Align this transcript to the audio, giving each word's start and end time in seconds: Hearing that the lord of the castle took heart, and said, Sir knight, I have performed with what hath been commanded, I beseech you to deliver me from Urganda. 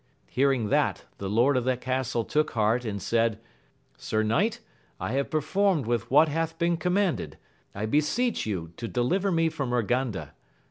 Hearing 0.31 0.69
that 0.69 1.05
the 1.19 1.29
lord 1.29 1.55
of 1.55 1.63
the 1.63 1.77
castle 1.77 2.25
took 2.25 2.49
heart, 2.53 2.85
and 2.85 2.99
said, 2.99 3.39
Sir 3.97 4.23
knight, 4.23 4.59
I 4.99 5.11
have 5.11 5.29
performed 5.29 5.85
with 5.85 6.09
what 6.09 6.27
hath 6.27 6.57
been 6.57 6.75
commanded, 6.77 7.37
I 7.75 7.85
beseech 7.85 8.47
you 8.47 8.73
to 8.77 8.87
deliver 8.87 9.31
me 9.31 9.47
from 9.49 9.69
Urganda. 9.71 10.31